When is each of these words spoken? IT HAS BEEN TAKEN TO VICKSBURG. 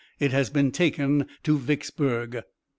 IT 0.19 0.31
HAS 0.31 0.49
BEEN 0.49 0.71
TAKEN 0.71 1.27
TO 1.43 1.59
VICKSBURG. 1.59 2.41